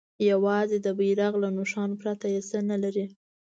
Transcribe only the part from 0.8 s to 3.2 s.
د بیرغ له نښان پرته یې څه نه لري.